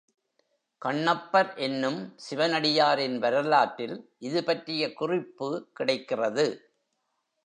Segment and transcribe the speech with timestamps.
[0.81, 3.95] கண்ணப்பர் என்னும் சிவனடியாரின் வரலாற்றில்
[4.19, 6.47] இது பற்றிய குறிப்பு கிடைக்கிறது.